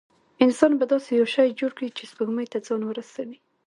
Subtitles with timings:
[0.43, 3.37] انسان به داسې یو شی جوړ کړي چې سپوږمۍ ته ځان ورسوي.